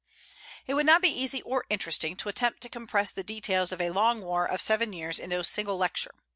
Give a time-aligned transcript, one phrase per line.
[0.65, 3.91] It would not be easy or interesting to attempt to compress the details of a
[3.91, 6.15] long war of seven years in a single lecture.